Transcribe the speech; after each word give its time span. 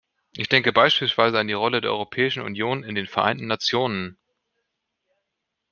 Ich 0.31 0.49
denke 0.49 0.73
beispielsweise 0.73 1.37
an 1.37 1.45
die 1.47 1.53
Rolle 1.53 1.79
der 1.79 1.91
Europäischen 1.91 2.41
Union 2.41 2.81
in 2.83 2.95
den 2.95 3.05
Vereinten 3.05 3.45
Nationen. 3.45 4.17